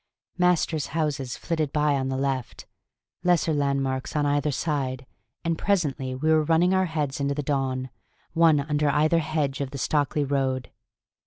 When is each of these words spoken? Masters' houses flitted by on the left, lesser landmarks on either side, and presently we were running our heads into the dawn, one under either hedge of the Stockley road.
Masters' 0.39 0.87
houses 0.97 1.37
flitted 1.37 1.71
by 1.71 1.93
on 1.93 2.09
the 2.09 2.17
left, 2.17 2.65
lesser 3.23 3.53
landmarks 3.53 4.15
on 4.15 4.25
either 4.25 4.49
side, 4.49 5.05
and 5.43 5.59
presently 5.59 6.15
we 6.15 6.31
were 6.31 6.41
running 6.43 6.73
our 6.73 6.85
heads 6.87 7.19
into 7.19 7.35
the 7.35 7.43
dawn, 7.43 7.91
one 8.33 8.61
under 8.61 8.89
either 8.89 9.19
hedge 9.19 9.61
of 9.61 9.69
the 9.69 9.77
Stockley 9.77 10.23
road. 10.23 10.71